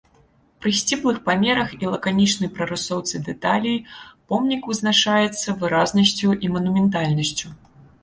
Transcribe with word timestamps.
Пры 0.61 0.71
сціплых 0.77 1.19
памерах 1.27 1.69
і 1.75 1.85
лаканічнай 1.91 2.51
прарысоўцы 2.57 3.15
дэталей 3.29 3.77
помнік 4.33 4.61
вызначаецца 4.73 5.59
выразнасцю 5.63 6.29
і 6.45 6.55
манументальнасцю. 6.59 7.59